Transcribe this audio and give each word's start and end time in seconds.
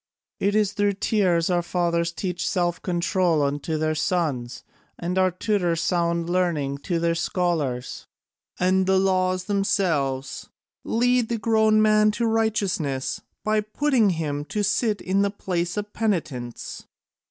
It 0.39 0.55
is 0.55 0.73
through 0.73 0.93
tears 0.93 1.51
our 1.51 1.61
fathers 1.61 2.11
teach 2.11 2.49
self 2.49 2.81
control 2.81 3.43
unto 3.43 3.77
their 3.77 3.93
sons, 3.93 4.63
and 4.97 5.15
our 5.19 5.29
tutors 5.29 5.79
sound 5.79 6.27
learning 6.27 6.79
to 6.79 6.97
their 6.97 7.13
scholars, 7.13 8.07
and 8.59 8.87
the 8.87 8.97
laws 8.97 9.43
themselves 9.43 10.49
lead 10.83 11.29
the 11.29 11.37
grown 11.37 11.83
man 11.83 12.09
to 12.13 12.25
righteousness 12.25 13.21
by 13.43 13.61
putting 13.61 14.09
him 14.17 14.43
to 14.45 14.63
sit 14.63 15.01
in 15.01 15.21
the 15.21 15.29
place 15.29 15.77
of 15.77 15.93
penitence. 15.93 16.87